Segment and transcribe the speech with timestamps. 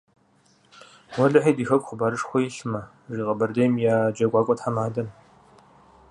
[1.17, 2.81] -Уэлэхьэ, ди хэку хъыбарышхуэ илъмэ,-
[3.13, 5.07] жи Къэбэрдейм я джэгуакӀуэ тхьэмадэм.